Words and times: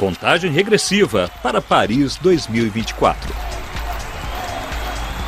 Contagem 0.00 0.50
regressiva 0.50 1.30
para 1.42 1.60
Paris 1.60 2.16
2024. 2.16 3.34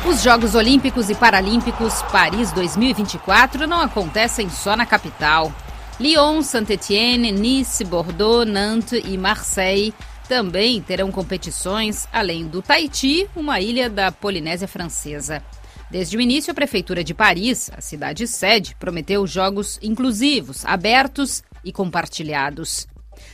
Os 0.09 0.23
Jogos 0.23 0.55
Olímpicos 0.55 1.11
e 1.11 1.15
Paralímpicos 1.15 2.01
Paris 2.11 2.51
2024 2.53 3.67
não 3.67 3.81
acontecem 3.81 4.49
só 4.49 4.75
na 4.75 4.87
capital. 4.87 5.53
Lyon, 5.99 6.41
Saint-Étienne, 6.41 7.31
Nice, 7.31 7.83
Bordeaux, 7.83 8.49
Nantes 8.49 8.99
e 9.05 9.15
Marseille 9.15 9.93
também 10.27 10.81
terão 10.81 11.11
competições, 11.11 12.07
além 12.11 12.47
do 12.47 12.59
Tahiti, 12.59 13.29
uma 13.35 13.59
ilha 13.59 13.91
da 13.91 14.11
Polinésia 14.11 14.67
Francesa. 14.67 15.43
Desde 15.91 16.17
o 16.17 16.21
início, 16.21 16.49
a 16.49 16.55
Prefeitura 16.55 17.03
de 17.03 17.13
Paris, 17.13 17.69
a 17.77 17.79
cidade 17.79 18.25
sede, 18.25 18.75
prometeu 18.79 19.27
jogos 19.27 19.77
inclusivos, 19.83 20.65
abertos 20.65 21.43
e 21.63 21.71
compartilhados. 21.71 22.87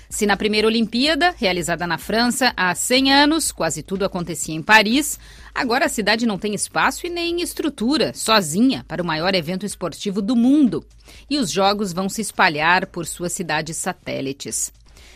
Se 0.09 0.25
na 0.25 0.35
primeira 0.35 0.67
Olimpíada, 0.67 1.35
realizada 1.37 1.85
na 1.85 1.99
França 1.99 2.51
há 2.57 2.73
100 2.73 3.13
anos, 3.13 3.51
quase 3.51 3.83
tudo 3.83 4.03
acontecia 4.03 4.55
em 4.55 4.61
Paris, 4.61 5.19
agora 5.53 5.85
a 5.85 5.89
cidade 5.89 6.25
não 6.25 6.39
tem 6.39 6.55
espaço 6.55 7.05
e 7.05 7.11
nem 7.11 7.41
estrutura, 7.41 8.11
sozinha, 8.15 8.83
para 8.87 9.03
o 9.03 9.05
maior 9.05 9.35
evento 9.35 9.67
esportivo 9.67 10.19
do 10.19 10.35
mundo. 10.35 10.83
E 11.29 11.37
os 11.37 11.51
Jogos 11.51 11.93
vão 11.93 12.09
se 12.09 12.21
espalhar 12.21 12.87
por 12.87 13.05
suas 13.05 13.33
cidades 13.33 13.77
satélites. 13.77 14.73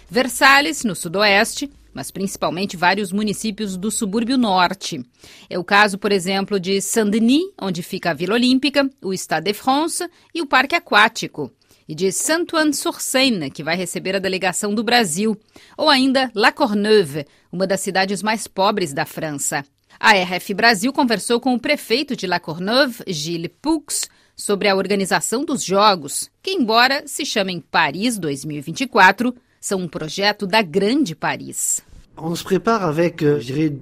Versalhes, 0.07 0.83
no 0.83 0.95
sudoeste, 0.95 1.71
mas 1.91 2.11
principalmente 2.11 2.77
vários 2.77 3.11
municípios 3.11 3.75
do 3.75 3.89
subúrbio 3.89 4.37
norte. 4.37 5.03
É 5.49 5.57
o 5.57 5.63
caso, 5.63 5.97
por 5.97 6.11
exemplo, 6.11 6.59
de 6.59 6.79
Saint-Denis, 6.79 7.51
onde 7.59 7.81
fica 7.81 8.11
a 8.11 8.13
Vila 8.13 8.35
Olímpica, 8.35 8.87
o 9.01 9.11
Stade 9.11 9.45
de 9.45 9.53
France 9.53 10.07
e 10.35 10.41
o 10.41 10.45
Parque 10.45 10.75
Aquático 10.75 11.51
e 11.87 11.95
de 11.95 12.11
Saint-Ouen-sur-Seine, 12.11 13.51
que 13.51 13.63
vai 13.63 13.75
receber 13.75 14.15
a 14.15 14.19
delegação 14.19 14.73
do 14.73 14.83
Brasil, 14.83 15.37
ou 15.77 15.89
ainda 15.89 16.31
La 16.33 16.51
Courneuve, 16.51 17.25
uma 17.51 17.67
das 17.67 17.81
cidades 17.81 18.23
mais 18.23 18.47
pobres 18.47 18.93
da 18.93 19.05
França. 19.05 19.65
A 19.99 20.11
RF 20.13 20.53
Brasil 20.53 20.91
conversou 20.91 21.39
com 21.39 21.53
o 21.53 21.59
prefeito 21.59 22.15
de 22.15 22.27
La 22.27 22.39
Courneuve, 22.39 23.03
Gilles 23.07 23.51
Poux, 23.61 24.09
sobre 24.35 24.67
a 24.67 24.75
organização 24.75 25.45
dos 25.45 25.63
Jogos, 25.63 26.29
que, 26.41 26.51
embora 26.51 27.03
se 27.05 27.25
chamem 27.25 27.59
Paris 27.59 28.17
2024, 28.17 29.33
são 29.59 29.79
um 29.79 29.87
projeto 29.87 30.45
da 30.47 30.61
Grande 30.61 31.15
Paris. 31.15 31.81
On 32.17 32.35
se 32.35 32.43
prépare 32.43 32.83
avec, 32.83 33.21
je 33.21 33.45
dirais, 33.45 33.73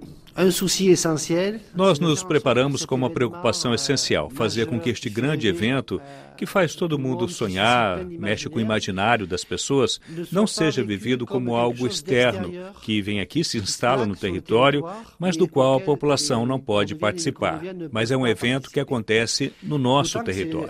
nós 1.76 2.00
nos 2.00 2.24
preparamos 2.24 2.86
com 2.86 2.96
uma 2.96 3.10
preocupação 3.10 3.74
essencial: 3.74 4.30
fazer 4.30 4.66
com 4.66 4.80
que 4.80 4.90
este 4.90 5.10
grande 5.10 5.48
evento, 5.48 6.02
que 6.38 6.46
faz 6.46 6.74
todo 6.74 6.98
mundo 6.98 7.28
sonhar, 7.28 8.04
mexe 8.06 8.50
com 8.50 8.58
o 8.58 8.62
imaginário 8.62 9.28
das 9.28 9.44
pessoas, 9.44 10.00
não 10.32 10.48
seja 10.48 10.84
vivido 10.84 11.26
como 11.26 11.56
algo 11.56 11.86
externo, 11.86 12.52
que 12.82 13.02
vem 13.02 13.20
aqui, 13.20 13.44
se 13.44 13.58
instala 13.58 14.06
no 14.06 14.16
território, 14.16 14.86
mas 15.20 15.36
do 15.36 15.48
qual 15.48 15.76
a 15.76 15.82
população 15.82 16.46
não 16.46 16.60
pode 16.60 16.96
participar. 16.96 17.62
Mas 17.92 18.10
é 18.10 18.18
um 18.18 18.26
evento 18.26 18.72
que 18.72 18.80
acontece 18.80 19.54
no 19.62 19.78
nosso 19.78 20.24
território. 20.24 20.70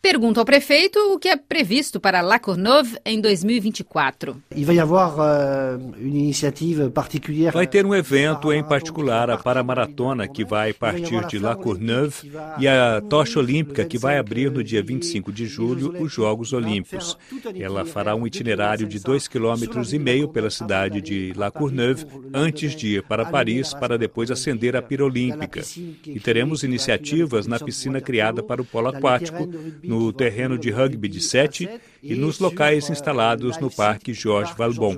Pergunto 0.00 0.40
ao 0.40 0.46
prefeito 0.46 0.98
o 1.12 1.18
que 1.18 1.28
é 1.28 1.36
previsto 1.36 2.00
para 2.00 2.22
La 2.22 2.38
Courneuve 2.38 2.98
em 3.04 3.20
2024. 3.20 4.42
Vai 4.56 4.78
haver 4.78 4.94
uma 4.94 5.78
iniciativa 6.00 6.90
particular 6.90 7.17
Vai 7.52 7.66
ter 7.66 7.84
um 7.84 7.94
evento 7.94 8.52
em 8.52 8.62
particular, 8.62 9.30
a 9.30 9.36
Paramaratona, 9.36 10.28
que 10.28 10.44
vai 10.44 10.72
partir 10.72 11.26
de 11.26 11.38
La 11.38 11.56
Courneuve, 11.56 12.30
e 12.58 12.68
a 12.68 13.00
Tocha 13.00 13.38
Olímpica, 13.38 13.84
que 13.84 13.98
vai 13.98 14.18
abrir 14.18 14.50
no 14.50 14.62
dia 14.62 14.82
25 14.82 15.32
de 15.32 15.46
julho 15.46 16.02
os 16.02 16.12
Jogos 16.12 16.52
Olímpicos. 16.52 17.16
Ela 17.58 17.84
fará 17.84 18.14
um 18.14 18.26
itinerário 18.26 18.86
de 18.86 18.98
2,5 19.00 19.28
km 19.28 20.32
pela 20.32 20.50
cidade 20.50 21.00
de 21.00 21.32
La 21.36 21.50
Courneuve, 21.50 22.06
antes 22.32 22.74
de 22.74 22.96
ir 22.96 23.02
para 23.02 23.24
Paris, 23.24 23.74
para 23.74 23.98
depois 23.98 24.30
ascender 24.30 24.76
a 24.76 24.82
Pira 24.82 25.04
Olímpica. 25.04 25.62
E 26.06 26.20
teremos 26.20 26.62
iniciativas 26.62 27.46
na 27.46 27.58
piscina 27.58 28.00
criada 28.00 28.42
para 28.42 28.62
o 28.62 28.64
polo 28.64 28.88
aquático, 28.88 29.48
no 29.82 30.12
terreno 30.12 30.58
de 30.58 30.70
rugby 30.70 31.08
de 31.08 31.20
sete 31.20 31.68
e 32.02 32.14
nos 32.14 32.38
locais 32.38 32.88
instalados 32.90 33.58
no 33.58 33.70
Parque 33.70 34.12
Georges 34.14 34.56
Valbon. 34.56 34.96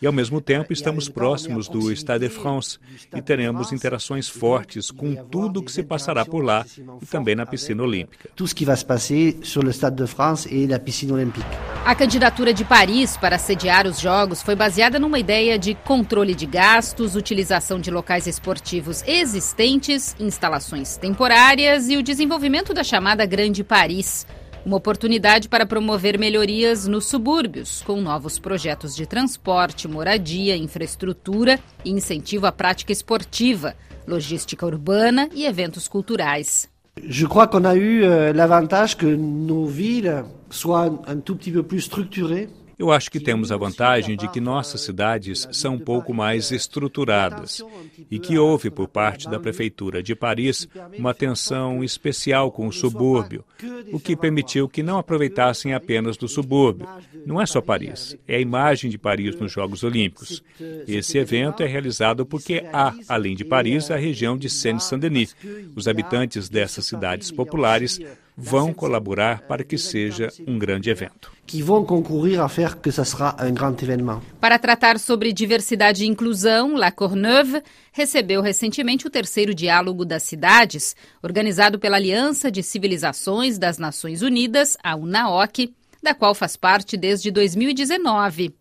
E, 0.00 0.06
ao 0.06 0.12
mesmo 0.12 0.40
tempo, 0.40 0.72
estamos 0.72 1.08
próximos 1.08 1.68
do 1.68 1.92
Stade 1.92 2.28
de 2.28 2.34
France 2.34 2.78
e 3.14 3.20
teremos 3.20 3.72
interações 3.72 4.28
fortes 4.28 4.90
com 4.90 5.14
tudo 5.14 5.60
o 5.60 5.62
que 5.62 5.72
se 5.72 5.82
passará 5.82 6.24
por 6.24 6.44
lá 6.44 6.64
e 7.02 7.06
também 7.06 7.34
na 7.34 7.44
piscina 7.44 7.82
olímpica. 7.82 8.30
Tudo 8.36 8.48
o 8.48 8.54
que 8.54 8.64
vai 8.64 8.76
se 8.76 8.84
passar 8.84 9.14
no 9.62 9.72
Stade 9.72 9.96
de 9.96 10.06
France 10.06 10.48
e 10.54 10.66
na 10.66 10.78
piscina 10.78 11.14
olímpica. 11.14 11.46
A 11.84 11.94
candidatura 11.94 12.52
de 12.52 12.64
Paris 12.64 13.16
para 13.16 13.38
sediar 13.38 13.86
os 13.86 13.98
Jogos 13.98 14.42
foi 14.42 14.54
baseada 14.54 14.98
numa 14.98 15.18
ideia 15.18 15.58
de 15.58 15.74
controle 15.74 16.34
de 16.34 16.46
gastos, 16.46 17.16
utilização 17.16 17.80
de 17.80 17.90
locais 17.90 18.26
esportivos 18.26 19.02
existentes, 19.06 20.14
instalações 20.20 20.96
temporárias 20.96 21.88
e 21.88 21.96
o 21.96 22.02
desenvolvimento 22.02 22.72
da 22.72 22.84
chamada 22.84 23.26
Grande 23.26 23.64
Paris 23.64 24.26
uma 24.64 24.76
oportunidade 24.76 25.48
para 25.48 25.66
promover 25.66 26.18
melhorias 26.18 26.86
nos 26.86 27.06
subúrbios, 27.06 27.82
com 27.82 28.00
novos 28.00 28.38
projetos 28.38 28.94
de 28.94 29.06
transporte, 29.06 29.88
moradia, 29.88 30.56
infraestrutura 30.56 31.58
e 31.84 31.90
incentivo 31.90 32.46
à 32.46 32.52
prática 32.52 32.92
esportiva, 32.92 33.74
logística 34.06 34.66
urbana 34.66 35.28
e 35.34 35.44
eventos 35.44 35.88
culturais. 35.88 36.68
Je 37.04 37.26
crois 37.26 37.46
qu'on 37.46 37.64
a 37.64 37.76
eu 37.76 38.02
euh, 38.02 38.32
l'avantage 38.32 38.96
que 38.96 39.06
nos 39.06 39.66
villes 39.66 40.24
soient 40.50 40.90
un 41.06 41.20
tout 41.20 41.36
petit 41.36 41.52
peu 41.52 41.62
plus 41.62 41.82
structurées. 41.82 42.48
Eu 42.78 42.92
acho 42.92 43.10
que 43.10 43.18
temos 43.18 43.50
a 43.50 43.56
vantagem 43.56 44.16
de 44.16 44.28
que 44.28 44.40
nossas 44.40 44.82
cidades 44.82 45.48
são 45.50 45.74
um 45.74 45.78
pouco 45.78 46.14
mais 46.14 46.52
estruturadas 46.52 47.62
e 48.10 48.18
que 48.18 48.38
houve, 48.38 48.70
por 48.70 48.86
parte 48.86 49.28
da 49.28 49.40
Prefeitura 49.40 50.02
de 50.02 50.14
Paris, 50.14 50.68
uma 50.96 51.10
atenção 51.10 51.82
especial 51.82 52.52
com 52.52 52.68
o 52.68 52.72
subúrbio, 52.72 53.44
o 53.92 53.98
que 53.98 54.14
permitiu 54.14 54.68
que 54.68 54.82
não 54.82 54.98
aproveitassem 54.98 55.74
apenas 55.74 56.16
do 56.16 56.28
subúrbio. 56.28 56.86
Não 57.26 57.40
é 57.40 57.46
só 57.46 57.60
Paris, 57.60 58.16
é 58.28 58.36
a 58.36 58.40
imagem 58.40 58.90
de 58.90 58.98
Paris 58.98 59.34
nos 59.34 59.50
Jogos 59.50 59.82
Olímpicos. 59.82 60.42
Esse 60.86 61.18
evento 61.18 61.62
é 61.62 61.66
realizado 61.66 62.24
porque 62.24 62.64
há, 62.72 62.94
além 63.08 63.34
de 63.34 63.44
Paris, 63.44 63.90
a 63.90 63.96
região 63.96 64.38
de 64.38 64.48
Seine-Saint-Denis. 64.48 65.34
Os 65.74 65.88
habitantes 65.88 66.48
dessas 66.48 66.86
cidades 66.86 67.30
populares 67.30 68.00
vão 68.40 68.72
colaborar 68.72 69.42
para 69.42 69.64
que 69.64 69.76
seja 69.76 70.28
um 70.46 70.56
grande 70.56 70.88
evento. 70.88 71.32
Que 71.44 71.60
vão 71.60 71.84
concorrer 71.84 72.40
a 72.40 72.48
faire 72.48 72.76
que 72.76 72.92
ça 72.92 73.04
sera 73.04 73.34
un 73.40 73.52
grand 73.52 73.74
événement. 73.82 74.22
Para 74.40 74.58
tratar 74.60 74.98
sobre 75.00 75.32
diversidade 75.32 76.04
e 76.04 76.06
inclusão, 76.06 76.76
La 76.76 76.92
Courneuve 76.92 77.60
recebeu 77.90 78.40
recentemente 78.40 79.08
o 79.08 79.10
terceiro 79.10 79.52
Diálogo 79.52 80.04
das 80.04 80.22
Cidades, 80.22 80.94
organizado 81.20 81.80
pela 81.80 81.96
Aliança 81.96 82.48
de 82.48 82.62
Civilizações 82.62 83.58
das 83.58 83.76
Nações 83.76 84.22
Unidas, 84.22 84.76
a 84.84 84.94
UNAOC, 84.94 85.74
da 86.00 86.14
qual 86.14 86.32
faz 86.32 86.56
parte 86.56 86.96
desde 86.96 87.32
2019. 87.32 88.54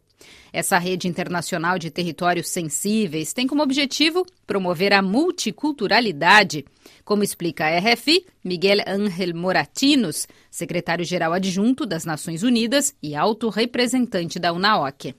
Essa 0.51 0.77
rede 0.77 1.07
internacional 1.07 1.77
de 1.77 1.91
territórios 1.91 2.47
sensíveis 2.47 3.33
tem 3.33 3.47
como 3.47 3.63
objetivo 3.63 4.25
promover 4.45 4.93
a 4.93 5.01
multiculturalidade, 5.01 6.65
como 7.03 7.23
explica 7.23 7.65
a 7.65 7.79
RFI 7.79 8.25
Miguel 8.43 8.81
Ángel 8.85 9.35
Moratinos, 9.35 10.27
secretário-geral 10.49 11.33
adjunto 11.33 11.85
das 11.85 12.05
Nações 12.05 12.43
Unidas 12.43 12.95
e 13.01 13.15
alto 13.15 13.49
representante 13.49 14.39
da 14.39 14.53
UNAOC. 14.53 15.13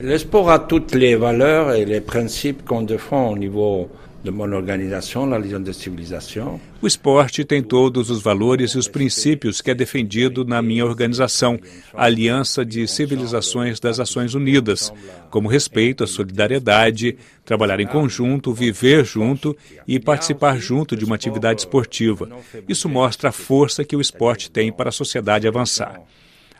L'export 0.00 0.48
a 0.48 0.58
toutes 0.58 0.94
les 0.94 1.16
valeurs 1.16 1.76
et 1.76 1.84
les 1.84 2.00
principes 2.00 2.64
qu'on 2.64 2.82
défend 2.82 3.30
au 3.30 3.36
niveau 3.36 3.88
de 4.22 4.30
mon 4.30 4.52
organisation, 4.52 5.26
la 5.26 5.38
Ligue 5.38 5.58
de 5.58 5.74
Civilisation. 5.74 6.60
O 6.80 6.86
esporte 6.86 7.44
tem 7.44 7.62
todos 7.62 8.08
os 8.08 8.22
valores 8.22 8.72
e 8.72 8.78
os 8.78 8.86
princípios 8.86 9.60
que 9.60 9.70
é 9.70 9.74
defendido 9.74 10.44
na 10.44 10.62
minha 10.62 10.84
organização, 10.84 11.58
a 11.92 12.04
Aliança 12.04 12.64
de 12.64 12.86
Civilizações 12.86 13.80
das 13.80 13.98
Nações 13.98 14.34
Unidas, 14.34 14.92
como 15.28 15.48
respeito 15.48 16.04
à 16.04 16.06
solidariedade, 16.06 17.16
trabalhar 17.44 17.80
em 17.80 17.86
conjunto, 17.86 18.52
viver 18.52 19.04
junto 19.04 19.56
e 19.88 19.98
participar 19.98 20.56
junto 20.58 20.96
de 20.96 21.04
uma 21.04 21.16
atividade 21.16 21.62
esportiva. 21.62 22.28
Isso 22.68 22.88
mostra 22.88 23.30
a 23.30 23.32
força 23.32 23.84
que 23.84 23.96
o 23.96 24.00
esporte 24.00 24.50
tem 24.50 24.72
para 24.72 24.90
a 24.90 24.92
sociedade 24.92 25.48
avançar. 25.48 26.00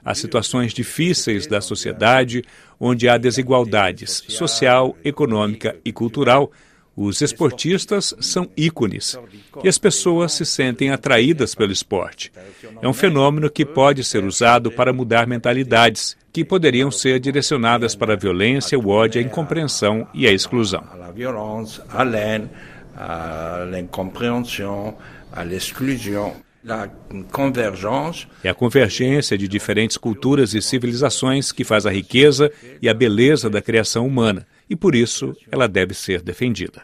Há 0.04 0.16
situações 0.16 0.74
difíceis 0.74 1.46
da 1.46 1.60
sociedade 1.60 2.42
onde 2.80 3.08
há 3.08 3.16
desigualdades 3.16 4.24
social, 4.28 4.96
econômica 5.04 5.76
e 5.84 5.92
cultural 5.92 6.50
os 6.96 7.22
esportistas 7.22 8.14
são 8.20 8.48
ícones 8.56 9.18
e 9.64 9.68
as 9.68 9.78
pessoas 9.78 10.32
se 10.32 10.44
sentem 10.44 10.90
atraídas 10.90 11.54
pelo 11.54 11.72
esporte. 11.72 12.30
É 12.80 12.88
um 12.88 12.92
fenômeno 12.92 13.50
que 13.50 13.64
pode 13.64 14.04
ser 14.04 14.24
usado 14.24 14.70
para 14.70 14.92
mudar 14.92 15.26
mentalidades 15.26 16.16
que 16.32 16.44
poderiam 16.44 16.90
ser 16.90 17.18
direcionadas 17.20 17.94
para 17.94 18.14
a 18.14 18.16
violência, 18.16 18.78
o 18.78 18.88
ódio, 18.88 19.20
a 19.20 19.24
incompreensão 19.24 20.06
e 20.14 20.26
a 20.26 20.32
exclusão. 20.32 20.84
É 28.44 28.48
a 28.48 28.54
convergência 28.54 29.36
de 29.36 29.48
diferentes 29.48 29.96
culturas 29.96 30.54
e 30.54 30.62
civilizações 30.62 31.52
que 31.52 31.64
faz 31.64 31.86
a 31.86 31.90
riqueza 31.90 32.52
e 32.80 32.88
a 32.88 32.94
beleza 32.94 33.50
da 33.50 33.60
criação 33.60 34.06
humana. 34.06 34.46
E 34.72 34.76
por 34.76 34.94
isso 34.94 35.36
ela 35.50 35.68
deve 35.68 35.92
ser 35.92 36.22
defendida. 36.22 36.80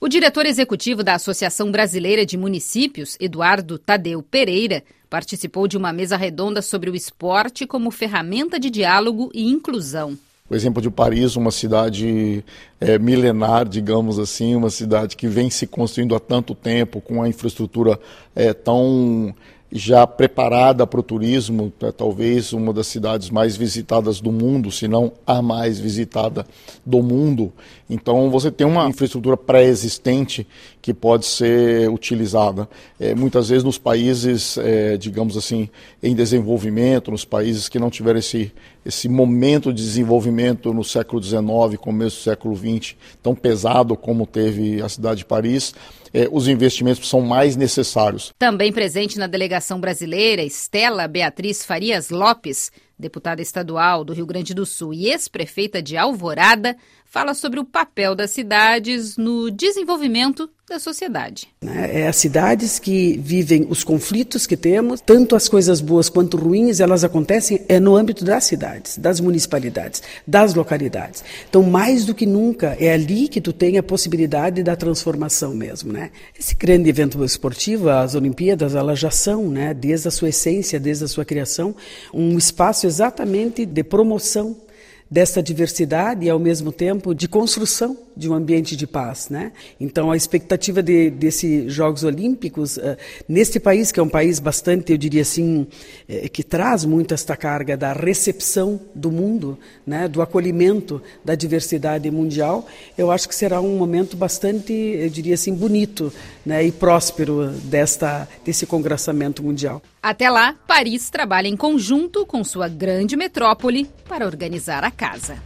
O 0.00 0.08
diretor 0.08 0.46
executivo 0.46 1.04
da 1.04 1.16
Associação 1.16 1.70
Brasileira 1.70 2.24
de 2.24 2.34
Municípios, 2.38 3.14
Eduardo 3.20 3.78
Tadeu 3.78 4.22
Pereira, 4.22 4.82
participou 5.10 5.68
de 5.68 5.76
uma 5.76 5.92
mesa 5.92 6.16
redonda 6.16 6.62
sobre 6.62 6.88
o 6.88 6.96
esporte 6.96 7.66
como 7.66 7.90
ferramenta 7.90 8.58
de 8.58 8.70
diálogo 8.70 9.30
e 9.34 9.50
inclusão. 9.50 10.16
O 10.48 10.54
exemplo 10.54 10.80
de 10.80 10.88
Paris, 10.88 11.36
uma 11.36 11.50
cidade 11.50 12.42
é, 12.80 12.98
milenar, 12.98 13.68
digamos 13.68 14.18
assim, 14.18 14.54
uma 14.54 14.70
cidade 14.70 15.14
que 15.14 15.28
vem 15.28 15.50
se 15.50 15.66
construindo 15.66 16.14
há 16.14 16.20
tanto 16.20 16.54
tempo, 16.54 17.02
com 17.02 17.22
a 17.22 17.28
infraestrutura 17.28 18.00
é, 18.34 18.54
tão 18.54 19.34
já 19.70 20.06
preparada 20.06 20.86
para 20.86 21.00
o 21.00 21.02
turismo, 21.02 21.72
é 21.82 21.90
talvez 21.90 22.52
uma 22.52 22.72
das 22.72 22.86
cidades 22.86 23.30
mais 23.30 23.56
visitadas 23.56 24.20
do 24.20 24.30
mundo, 24.30 24.70
se 24.70 24.86
não 24.86 25.12
a 25.26 25.42
mais 25.42 25.78
visitada 25.78 26.46
do 26.84 27.02
mundo. 27.02 27.52
Então 27.88 28.30
você 28.30 28.50
tem 28.50 28.66
uma 28.66 28.88
infraestrutura 28.88 29.36
pré-existente 29.36 30.46
que 30.82 30.92
pode 30.92 31.26
ser 31.26 31.88
utilizada. 31.88 32.68
É, 32.98 33.14
muitas 33.14 33.48
vezes 33.48 33.64
nos 33.64 33.78
países, 33.78 34.58
é, 34.58 34.96
digamos 34.96 35.36
assim, 35.36 35.68
em 36.02 36.14
desenvolvimento, 36.14 37.10
nos 37.10 37.24
países 37.24 37.68
que 37.68 37.78
não 37.78 37.90
tiveram 37.90 38.18
esse, 38.18 38.52
esse 38.84 39.08
momento 39.08 39.72
de 39.72 39.82
desenvolvimento 39.82 40.72
no 40.72 40.84
século 40.84 41.22
XIX, 41.22 41.78
começo 41.80 42.16
do 42.16 42.22
século 42.22 42.56
XX, 42.56 42.94
tão 43.22 43.34
pesado 43.34 43.96
como 43.96 44.26
teve 44.26 44.82
a 44.82 44.88
cidade 44.88 45.18
de 45.18 45.24
Paris, 45.24 45.74
é, 46.12 46.28
os 46.30 46.48
investimentos 46.48 47.08
são 47.08 47.20
mais 47.20 47.56
necessários. 47.56 48.32
Também 48.38 48.72
presente 48.72 49.18
na 49.18 49.26
delegação 49.26 49.80
brasileira, 49.80 50.42
Estela 50.42 51.06
Beatriz 51.06 51.64
Farias 51.64 52.10
Lopes, 52.10 52.70
deputada 52.98 53.42
estadual 53.42 54.04
do 54.04 54.12
Rio 54.12 54.26
Grande 54.26 54.54
do 54.54 54.64
Sul 54.64 54.94
e 54.94 55.08
ex-prefeita 55.08 55.82
de 55.82 55.96
Alvorada, 55.96 56.76
fala 57.04 57.34
sobre 57.34 57.60
o 57.60 57.64
papel 57.64 58.14
das 58.14 58.30
cidades 58.30 59.16
no 59.16 59.50
desenvolvimento 59.50 60.50
da 60.68 60.80
sociedade. 60.80 61.46
É 61.62 62.08
as 62.08 62.16
cidades 62.16 62.80
que 62.80 63.16
vivem 63.18 63.66
os 63.70 63.84
conflitos 63.84 64.48
que 64.48 64.56
temos, 64.56 65.00
tanto 65.00 65.36
as 65.36 65.48
coisas 65.48 65.80
boas 65.80 66.08
quanto 66.08 66.36
ruins, 66.36 66.80
elas 66.80 67.04
acontecem 67.04 67.60
é 67.68 67.78
no 67.78 67.94
âmbito 67.94 68.24
das 68.24 68.44
cidades, 68.44 68.98
das 68.98 69.20
municipalidades, 69.20 70.02
das 70.26 70.54
localidades. 70.54 71.22
Então, 71.48 71.62
mais 71.62 72.04
do 72.04 72.14
que 72.14 72.26
nunca, 72.26 72.76
é 72.80 72.92
ali 72.92 73.28
que 73.28 73.40
tu 73.40 73.52
tem 73.52 73.78
a 73.78 73.82
possibilidade 73.82 74.64
da 74.64 74.74
transformação 74.74 75.54
mesmo, 75.54 75.92
né? 75.92 76.10
Esse 76.36 76.56
grande 76.56 76.88
evento 76.88 77.24
esportivo, 77.24 77.88
as 77.88 78.16
Olimpíadas, 78.16 78.74
elas 78.74 78.98
já 78.98 79.10
são, 79.10 79.48
né, 79.48 79.72
desde 79.72 80.08
a 80.08 80.10
sua 80.10 80.30
essência, 80.30 80.80
desde 80.80 81.04
a 81.04 81.08
sua 81.08 81.24
criação, 81.24 81.76
um 82.12 82.36
espaço 82.36 82.86
exatamente 82.88 83.64
de 83.64 83.84
promoção 83.84 84.65
dessa 85.10 85.42
diversidade 85.42 86.26
e, 86.26 86.30
ao 86.30 86.38
mesmo 86.38 86.72
tempo, 86.72 87.14
de 87.14 87.28
construção 87.28 87.96
de 88.16 88.28
um 88.28 88.34
ambiente 88.34 88.74
de 88.74 88.86
paz. 88.86 89.28
Né? 89.28 89.52
Então, 89.78 90.10
a 90.10 90.16
expectativa 90.16 90.82
de, 90.82 91.10
desses 91.10 91.72
Jogos 91.72 92.02
Olímpicos, 92.02 92.76
uh, 92.76 92.96
neste 93.28 93.60
país, 93.60 93.92
que 93.92 94.00
é 94.00 94.02
um 94.02 94.08
país 94.08 94.40
bastante, 94.40 94.92
eu 94.92 94.98
diria 94.98 95.22
assim, 95.22 95.66
eh, 96.08 96.28
que 96.28 96.42
traz 96.42 96.84
muito 96.84 97.12
esta 97.12 97.36
carga 97.36 97.76
da 97.76 97.92
recepção 97.92 98.80
do 98.94 99.12
mundo, 99.12 99.58
né, 99.86 100.08
do 100.08 100.22
acolhimento 100.22 101.02
da 101.24 101.34
diversidade 101.34 102.10
mundial, 102.10 102.66
eu 102.96 103.10
acho 103.10 103.28
que 103.28 103.34
será 103.34 103.60
um 103.60 103.76
momento 103.76 104.16
bastante, 104.16 104.72
eu 104.72 105.10
diria 105.10 105.34
assim, 105.34 105.54
bonito 105.54 106.12
né, 106.44 106.64
e 106.64 106.72
próspero 106.72 107.50
desta, 107.64 108.28
desse 108.44 108.66
congressamento 108.66 109.42
mundial. 109.42 109.82
Até 110.06 110.30
lá, 110.30 110.54
Paris 110.68 111.10
trabalha 111.10 111.48
em 111.48 111.56
conjunto 111.56 112.24
com 112.24 112.44
sua 112.44 112.68
grande 112.68 113.16
metrópole 113.16 113.90
para 114.08 114.24
organizar 114.24 114.84
a 114.84 114.90
casa. 114.92 115.42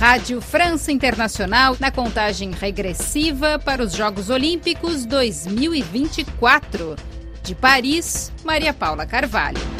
Rádio 0.00 0.40
França 0.40 0.90
Internacional 0.90 1.76
na 1.78 1.92
contagem 1.92 2.50
regressiva 2.50 3.60
para 3.60 3.80
os 3.80 3.92
Jogos 3.92 4.28
Olímpicos 4.28 5.06
2024. 5.06 6.96
De 7.44 7.54
Paris, 7.54 8.32
Maria 8.42 8.74
Paula 8.74 9.06
Carvalho. 9.06 9.79